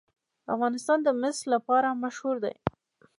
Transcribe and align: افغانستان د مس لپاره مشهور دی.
افغانستان 0.53 0.97
د 1.03 1.07
مس 1.21 1.37
لپاره 1.53 1.99
مشهور 2.03 2.35
دی. 2.43 2.55